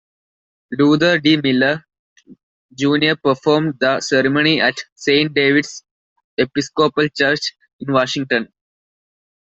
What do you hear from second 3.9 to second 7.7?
ceremony at Saint David's Episcopal Church